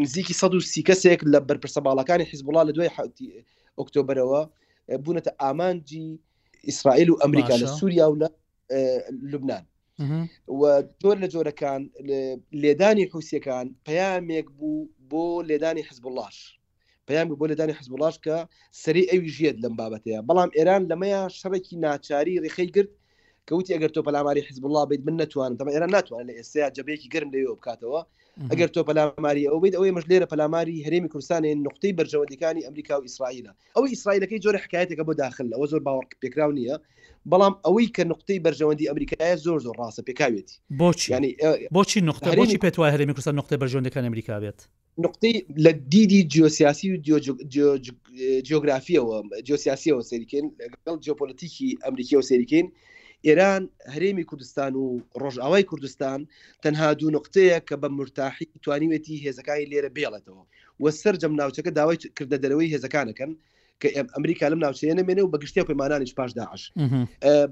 [0.04, 2.90] نزیکی 130 کەسێک لە بەرپرسە باڵەکانی حیزب الله لە دوای
[3.80, 4.42] ئۆکتۆبرەوە
[5.04, 6.08] بوونەتە ئامانجی
[6.68, 8.28] ئیسرائیل و ئەمریکا لە سووریا و لە
[9.32, 9.64] لوبناان
[10.60, 10.62] و
[11.02, 11.82] جۆر لە جۆرەکان
[12.64, 16.38] لێدانی حوسەکان پەیامێک بوو بۆ لێدانی حزب اللهش
[17.08, 18.36] پەیامی بۆ لەدانی حزبڵاش کە
[18.82, 22.92] سەری ئەوی ژێت لەم بابەتەیە بەڵام ئێران لەمەیە شەڕێکی ناچاری ڕێخەی گرت
[23.50, 27.30] کەوتی ئەگەر تۆ پەلاماری حزبله بیت من نتوانم تەمە ئێرە ناتوانن لە ئێستا جبەیەکی گەرم
[27.34, 28.02] لەوێ بکاتەوە
[28.52, 33.04] ئەگەر تۆ پەلاماری ئەو بیت ئەوەی مەش لێرە پەلاماری هەرێمی کوردستانی نقطەی بەرژەوەندەکانی ئەمریکا و
[33.08, 36.76] ئیسرائیل ئەو ئیسرائیلەکەی جۆرە حکایەتەکە بۆ داخل ئەوە زۆر باوەڕ پێکراو نییە
[37.32, 41.32] بەڵام ئەوەی کە نقطەی بەرژەوەندی ئەمریکایە زۆر زۆر ڕاستە پێکاوێتی بۆچی ینی
[41.76, 44.60] بۆچی نقطە بۆچی پێت وای هەرێمی کوردستان نقطەی بەرژەوەندەکان ئەمریکا بێت
[45.06, 46.98] نقطەی لە دیدی جیۆسیاسی و
[48.48, 52.68] جیۆگرافیەوە جیۆسیاسیەوە سریکن لەگەڵ جۆپۆلتیکی ئەمریکی و سریکین
[53.28, 54.84] ئێران هەرێمی کوردستان و
[55.22, 56.20] ڕۆژئاوای کوردستان
[56.64, 60.44] تەنها دوو نقطەیە کە بە مرتاحی توانیوێتی هێزەکانی لێرە بێڵێتەوە
[60.82, 63.32] وە سرجەم ناوچەکە داوای کردە دەرەوەی هێزەکانەکەن
[63.82, 66.62] کە ئەمریکا لەم ناوچەیە نمێنێ و بەگشتی پەیمانانیش پاش داعش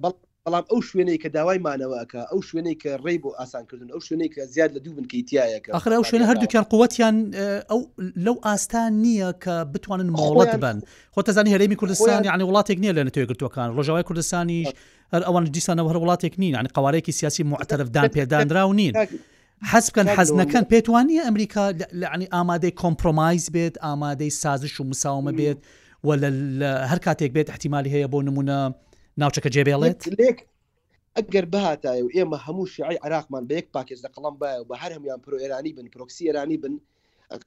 [0.03, 4.29] بەڵ بەڵام ئەو شوێنەی کە داوای مانەوەکە ئەو شوێنەی کە ڕێ بۆ ئاسانکردن ئەو شوێنەی
[4.35, 7.15] کە زیاد لە دوو بنکەیتیایەکە ئەخرا ئەو شوێنە هەردووکیان قوتیان
[7.71, 7.79] ئەو
[8.25, 10.77] لەو ئاستان نییە کە بتوانن ماڵەت بن
[11.15, 14.69] خۆتەزانانی هەرێمی کوردستان یعنی وڵاتێک نییە لە نتوێگرتوەکان ڕۆژاوای کوردستانیش
[15.13, 18.93] هەر ئەوان دیسانەوە هەر وڵاتێک نین ینی قوارێکی سیاسی معتەرفدان پێدانرا و نین.
[19.71, 21.63] حسبکەن حەزنەکەن پێتوانیە ئەمریکا
[22.01, 25.57] لەعنی ئامادەی کۆمپۆمایز بێت ئامادەی سازش و مساومە بێت
[26.07, 26.11] وە
[26.91, 28.59] هەر کاتێک بێت احتیممالی هەیە بۆ نمونە
[29.19, 30.37] ناوچەکە جێبێڵێت لێک
[31.17, 34.75] ئەگەر بەهاتایە و ئێمە هەموو شیعی عراقمان بە یەک پاکێز لە قەڵم باە و بە
[34.81, 36.73] هەر هەمیان پرۆێرانی بن پرۆکسیێرانی بن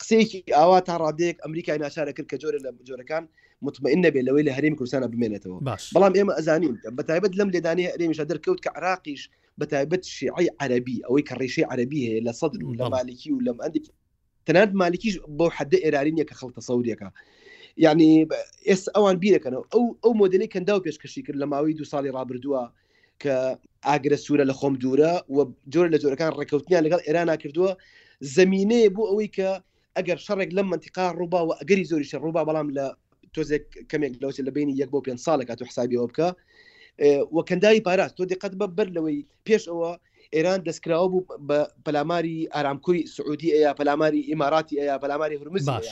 [0.00, 3.24] قسەیەکی ئاوا تا ڕادێک ئەمریکای ناشارە کرد کە جۆرە لە جۆرەکان
[3.66, 5.58] مطمئنە بێ لەوەی لە هەرمی کوردستانە بمێنێتەوە
[5.94, 9.22] بەڵام ئێمە ئەزانین بەتایبەت لەم لێدانی هەرێمیشە دەرکەوت کە عراقیش
[9.60, 13.58] بەتایبەت شیعی عربی ئەوەی کە ڕێشەی عربی هەیە لە سەدر و لە مالکی و لەم
[13.64, 13.84] ئەندێک
[14.46, 17.08] تەنات مالکیش بۆ حدە ئێرانینە کە خەڵتە سەودەکە
[17.82, 18.10] یعنی
[18.68, 22.62] ئێس ئەوان بیرەکەنەوە ئەو ئەو مۆدلی کەندا و پێشکەشی کرد لە ماوەی دو ساڵی ڕابردووە
[23.22, 23.34] کە
[23.86, 25.38] ئاگرە سوورە لە خۆم دوورە و
[25.72, 27.70] جۆر لە جۆرەکان ڕێککەوتنیان لەگەڵ ئێران ناکردووە
[28.36, 29.50] زمینەیە بۆ ئەوەی کە
[29.96, 32.86] ئەگەر شەڕێک لەم منتیقا ڕووبا و ئەگەری زۆریش ڕووبا بەڵام لە
[33.34, 36.28] تۆزێک کەمێک لەوسی لە بینی یەک بۆ پێ ساڵێک کات و حسابیەوە بکە
[37.36, 39.90] وەکەنداوی پاراست تۆ دقت بە بەر لەوەی پێش ئەوە
[40.34, 45.88] ئێران دەستکراوە بوو بە پەلاماری ئارامکوی سعودی ئەیە پەلاماری ئماراتی ئەیە پەلاماری هورمز باش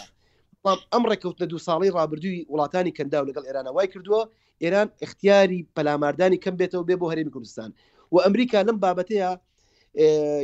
[0.66, 4.20] بەڵام ئەم ڕێککەوتنە دو ساڵی ڕابردووی وڵاتانی کەنداو لەگەڵ ئێرانە وای کردووە
[4.62, 7.70] ئێران اختیاری پەلاماردانی کەم بێتەوە بێ بۆ هەرێمی کوردستان
[8.12, 9.30] و ئەمریکا لەم بابەتەیە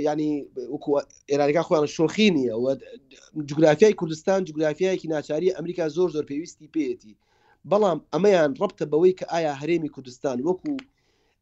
[0.07, 0.33] ینی
[1.31, 2.55] ئێرانەکە خۆیان شۆخی نیە
[3.49, 7.13] جوگرافیای کوردستان جوگرافیایکی ناچاری ئەمریکا زۆر زۆر پێویستی پێەتی
[7.71, 10.75] بەڵام ئەمەیان ڕبتە بەوەی کە ئایا هەرێمی کوردستان وەکو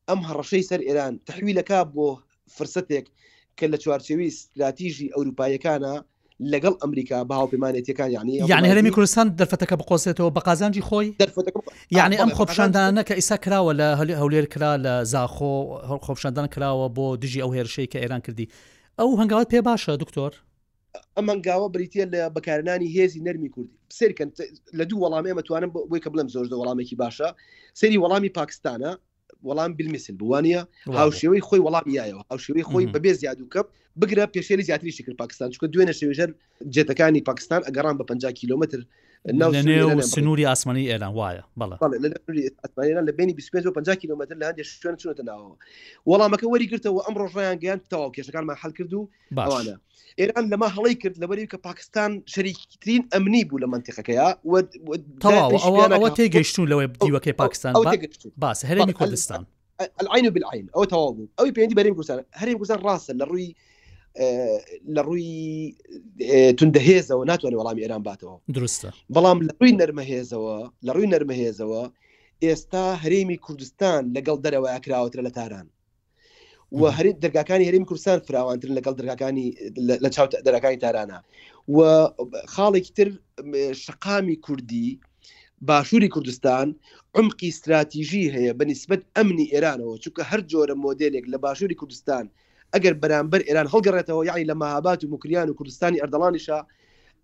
[0.08, 2.08] ئەم هەڕەشەی سەر ئێران تحویلەکە بۆ
[2.56, 3.06] فرسەتێک
[3.58, 5.94] کە لە چوارچێوی استراتیژی ئەوروپایەکانە
[6.40, 11.08] لەگەڵ ئەمریکا باوپەیمانێتەکان یعنی یعنی هەرمی کوردستان دەرفەتەکە بقۆسێتەوە بە قازانجی خۆی
[11.90, 13.88] یعنی ئەم خۆپشاندانە کە ئیسا کراوە لە
[14.20, 15.52] هەولێر کرا لە زاخۆ
[16.06, 18.46] خۆپشاندان کراوە بۆ دژی ئەو هێرشەی کە ئێران کردی
[18.98, 20.32] ئەو هەنگاوت پێ باشە دکتۆر
[21.16, 24.28] ئەمەنگاوە بریتە لە بەکارانی هێزی نەرمی کوردی سرکەن
[24.78, 27.28] لە دوو وەڵامی مەتوانم بۆی کە بڵم زۆر وەڵامێکی باشە
[27.80, 28.90] سری وەڵامی پاکستانە
[29.48, 30.62] وەڵام بالمیسل بوانە
[31.00, 33.66] هاوشێوەی خۆی وەڵام یایەوە هاوشێوەی خۆی بەبێ زیادوکەپ
[34.00, 36.30] بگرە پێشێری زیاتری شکر پاکستان چکە دوێنە شێژەر
[36.74, 38.80] جێتەکانی پاکستان ئەگەڕان بە 50 کیلومتر
[40.10, 45.54] سنووری ئاسمانی ئێران وایە بەڵێ لە بینی 25 کیلومتر لە هەندێک شوێن چونەتە ناوە
[46.10, 49.00] وەڵامەکە وەریگرتەوە ئەم ڕۆژیان گەیان تەواو کێشەکانمان هەل کردو
[49.36, 49.76] باوانە
[50.20, 54.58] ئێران لەما هەڵی کرد لەبەری کە پاکستان شەریکترین ئەمنی بوو لە منتیقەکەیەوە
[56.18, 57.72] تێگەیشتون لەوەی دیوەکەی پاکستان
[58.42, 59.42] باس هەرێمی کوردستان
[60.02, 63.48] العین بالعین ئەو تەواو بوو ئەوی پێندی بەرین کوردستان هەرێم کوردستان ڕاستە لە ڕووی
[64.94, 65.26] لە ڕووی
[66.58, 71.82] توندەهێزەوە ناتوانێت وەڵامی ئێران باتەوە درستە بەڵام لە ڕووی نەرمەهێزەوە لە ڕووی نەرمەهێزەوە
[72.44, 75.66] ئێستا هەرێمی کوردستان لەگەڵ دەرەوە ئەکراوەترە لە تاران
[76.78, 79.46] و هەر دەرگاکانی هەرێمی کوردستان فراوانتر لەگەڵ دەرگاکانی
[80.04, 81.18] لە چاو دەرەکانی تارانە
[81.76, 81.78] و
[82.54, 83.08] خاڵێکی تر
[83.84, 84.88] شقامی کوردی
[85.68, 86.66] باشووری کوردستان
[87.18, 92.24] عمقی استراتیژی هەیە بەنسبت ئەمنی ئێرانەوە چونکە هەر جۆرە مۆدلێک لە باشووری کوردستان
[92.74, 96.58] ئەگەر بەرامبەر ئێران هەڵگەڕێتەوە یعنی لە مەهابات و مکریان و کوردستانی ئەردەڵانیشە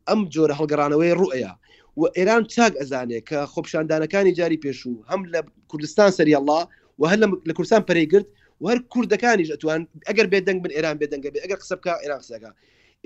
[0.08, 1.52] ئەم جۆرە هەڵگەڕانەوەی ڕوئەیە
[2.00, 6.62] و ئێران چاک ئەزانێ کە خۆپشاندانەکانی جاری پێشوو هەم لە کوردستان سەری الله
[6.98, 8.28] و هەر لە کوردستان پەرەیگررت
[8.62, 12.50] وهر کوردەکانیش ئەتوان ئەگەر بێدەنگ بن ئێران بێدەنگە بێ ئەگەر قسە بکە ئێران قسەکە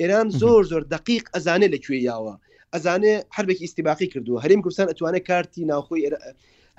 [0.01, 2.35] ئێران زۆر زۆر دقیق ئەزانێ لەکوێ یاوە
[2.75, 6.03] ئەزانێ هەربێکی استیباقی کردووە هەرێم کوردستان ئەتوانێت کارتی ناوخۆی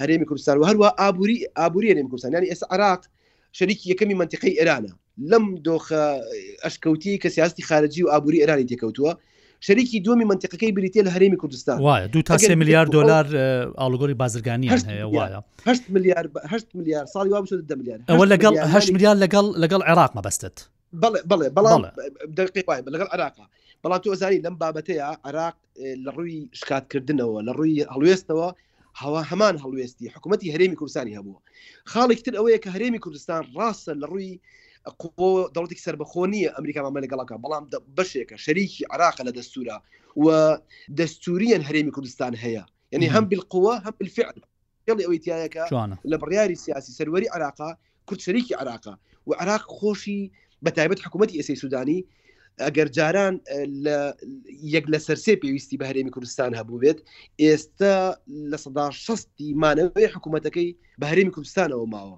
[0.01, 3.01] هەرێمی کوردستان و هەروە ئابووری ئابووری هەرێم کوردستان ینی ئێستا عراق
[3.57, 4.93] شەریکی یەکەمی منتیقی ئێرانە
[5.31, 6.01] لەم دۆخە
[6.65, 9.13] ئەشکەوتی کە سیاستی خارجی و ئابووری ئێرانی تێکەوتووە
[9.65, 13.25] شەریکی دومی منتیقەکەی بریتە لە هەرێمی کوردستان وایە دو تا سێ میلیارد دلار
[13.81, 15.39] ئالگۆری بازرگانی هەیە وایە
[15.95, 16.29] میلیارد
[16.79, 20.55] میلیارد ساڵی وا بشد میلیارد ئەوە لەگەڵ هەشت میلیارد لەگەڵ لەگەڵ عێراق مەبەستت
[21.03, 21.81] بڵێ بڵێ بەڵام
[22.93, 23.45] لەگەڵ عراقا
[23.83, 25.55] بەڵام تو ئەزاری لەم بابەتەیە عراق
[26.05, 28.47] لە ڕووی شکاتکردنەوە لە ڕووی هەڵوێستەوە
[29.01, 31.39] هەوا هەمان هەڵوێستی حکوومەتتی هەرێمی کوردستانی هەبووە
[31.91, 34.31] خاڵێک تر ئەوەیە کە هەرێمی کوردستان ڕاستە لە ڕووی
[34.83, 37.63] قۆ دەڵێتێک سربەخۆ نییە ئەمریکا مامە لەگەڵەکە بەڵام
[37.97, 39.77] بەشێکە شەریکی عراق لە دەستورە
[40.23, 40.25] و
[40.99, 42.63] دەستوریان هەرێمی کوردستان هەیە
[42.93, 44.37] یعنی هەم بالقوە هەم الفعل
[44.87, 45.63] یڵی ئەوەی تایەکە
[46.11, 47.71] لە بڕیاری سیاسی سەروەری عراقا
[48.07, 48.93] کورد شەریکی عراقا
[49.27, 50.21] و عراق خۆشی
[50.65, 51.99] بەتایبەت حکوومەتتی ئێسی سودانی
[52.65, 53.35] ئەگەر جاران
[54.75, 56.99] یەک لە سەرسێ پێویستی بە هەرێمی کوردستان هەبوو بێت
[57.41, 57.95] ئێستا
[58.51, 62.15] لە سەدا شستی مانەوەی حکوومەتەکەی بە هەرێمی کوردستانەوە ماوە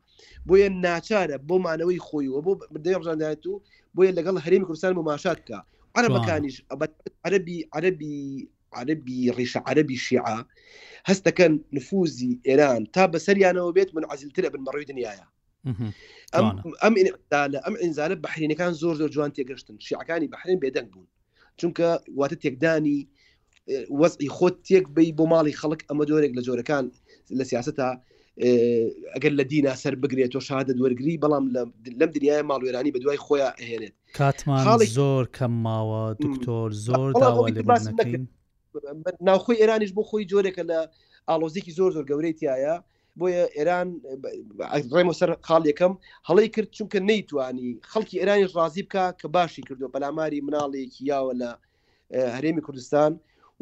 [0.47, 2.51] بۆیە ناچارە بۆ مانەوەی خۆیەوە بۆ
[2.85, 3.53] دەژاندات و
[3.95, 5.59] بۆیە لەگەڵ هەرێمی کوردستان بۆ ماشاتکە
[5.97, 6.55] عربەکانیش
[7.25, 8.17] عربی عربی
[8.79, 10.37] عربی ڕیشە عربی شیعە
[11.09, 15.13] هەستەکەن نفوزی ئێران تا بەسەریانەوە بێت من عزیلترە بن بەڕووی دنیاە
[15.65, 16.45] ئەم
[16.81, 16.93] ئەم
[17.31, 21.07] لە ئەم ئینزانە بەحرینەکان زۆر زۆر جوان تێگەشتن شیعەکانی بەحرین بێدەنگ بوون
[21.59, 21.87] چونکە
[22.19, 22.99] واتە تێکدانی
[24.01, 26.85] وەزی خۆت تێک بی بۆ ماڵی خەڵک ئەمە جۆرێک لە جۆرەکان
[27.39, 27.89] لە سیاستا
[29.15, 31.43] ئەگەر لە دینا سەر بگرێت تۆ شادە دووەرگری بەڵام
[31.99, 34.59] لەم دنیای ماڵوێرانی بە دوای خۆیان ئەهێنێت کاتمان
[34.99, 37.09] زۆر کەم ماوە دکتۆر زۆر
[39.27, 40.79] ناوخۆی ئێرانیش بۆ خۆی جۆرێکە لە
[41.29, 42.75] ئالۆزیکی زۆر زۆر گەورەی تایە
[43.19, 43.87] بۆیە ئێران
[44.95, 45.93] ڕێمە سەر خاڵ یەکەم
[46.29, 51.51] هەڵی کرد چونکە نەیتوانی خەڵکی ئێرانی ڕازی بکە کە باشی کردو پەلاماری مناڵێکی یاوە لە
[52.35, 53.11] هەرێمی کوردستان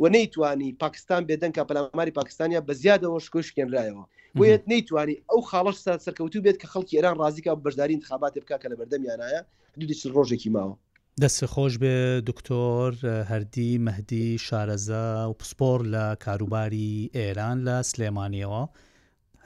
[0.02, 4.04] و نەیتوانی پاکستان بێدەنگ کە پەلاماری پاکستانیا بە زیادەوە شکۆشکێنرایەوە
[4.38, 8.76] بۆیە نەیتوانی ئەو خاڵش سەرکەوتو بێت کە خەڵکی ئێران ڕازیکە بەشداری انتخاباتێ بکە کە لە
[8.80, 9.42] بەردەمیانایە
[9.80, 10.76] دوودی ڕۆژێکی ماوە
[11.22, 11.98] دەست خۆش بێ
[12.30, 12.92] دکتۆر
[13.32, 18.64] هەردی مەهدی شارەزە و پسپۆر لە کاروباری ئێران لە سلێمانیەوە.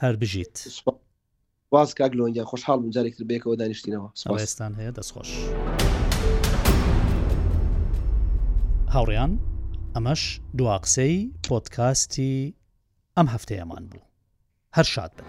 [0.04, 0.66] هەر بژیت
[1.72, 5.30] واز کاک لۆنگیا خۆشحاڵ جارێکتر بێکەوە دانیشتینەوە سپاسستان هەیە دەستخۆش
[8.94, 9.32] هاوڕیان
[9.96, 10.22] ئەمەش
[10.58, 11.16] دواقسەی
[11.48, 12.34] پۆتکاستی
[13.18, 14.04] ئەم هەفتەیەمان بوو
[14.78, 15.28] هەر شاد بن.